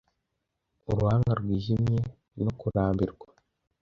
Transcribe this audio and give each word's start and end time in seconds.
uruhanga 0.89 1.31
rwijimye 1.39 1.99
no 2.43 2.51
kurambirwa 2.59 3.27